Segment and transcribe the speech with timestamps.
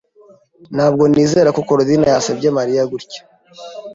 [0.75, 3.21] Ntabwo nizera ko Korodina yasebya Mariya gutya.